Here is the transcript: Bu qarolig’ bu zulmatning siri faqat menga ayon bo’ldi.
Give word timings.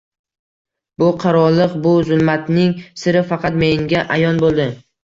Bu 1.03 1.09
qarolig’ 1.25 1.77
bu 1.85 1.93
zulmatning 2.09 2.75
siri 3.05 3.25
faqat 3.35 3.63
menga 3.67 4.07
ayon 4.19 4.45
bo’ldi. 4.49 4.73